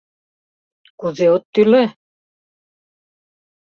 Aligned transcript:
Кузе 0.99 1.27
от 1.35 1.43
тӱлӧ? 1.53 1.83